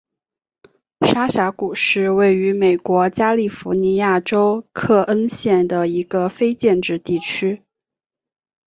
[1.05, 7.61] 沙峡谷是位于美国加利福尼亚州克恩县的一个非建制地区。